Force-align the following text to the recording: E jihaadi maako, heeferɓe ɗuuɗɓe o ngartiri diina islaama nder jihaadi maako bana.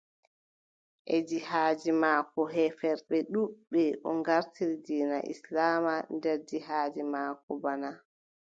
E 1.13 1.15
jihaadi 1.27 1.91
maako, 2.03 2.41
heeferɓe 2.53 3.17
ɗuuɗɓe 3.31 3.83
o 4.09 4.09
ngartiri 4.19 4.75
diina 4.85 5.17
islaama 5.33 5.93
nder 6.15 6.37
jihaadi 6.47 7.01
maako 7.13 7.51
bana. 7.63 7.89